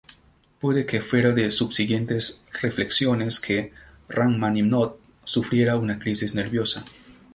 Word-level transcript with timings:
Puede 0.59 0.87
que 0.87 0.99
fuera 0.99 1.31
de 1.31 1.51
subsiguientes 1.51 2.43
reflexiones 2.59 3.39
que 3.39 3.71
Rajmáninov 4.09 4.95
sufriera 5.25 5.77
una 5.77 5.99
crisis 5.99 6.33
nerviosa. 6.33 6.83